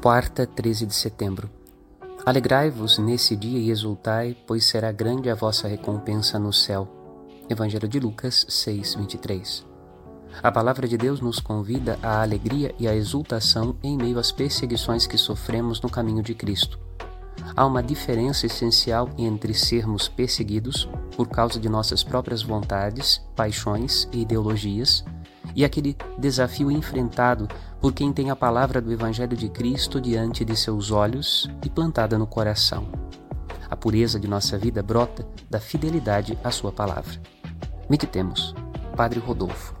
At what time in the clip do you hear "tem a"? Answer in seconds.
28.12-28.36